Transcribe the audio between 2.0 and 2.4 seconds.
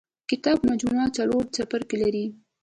لري.